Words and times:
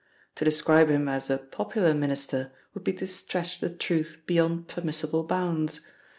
To 0.33 0.43
describe 0.43 0.89
him 0.89 1.07
as 1.07 1.29
a 1.29 1.37
popular 1.37 1.93
Minister 1.93 2.51
would 2.73 2.83
be 2.83 2.93
to 2.93 3.05
stretch 3.05 3.59
the 3.59 3.69
truth 3.69 4.23
beyond 4.25 4.67
permissible 4.67 5.23
bounds. 5.23 5.81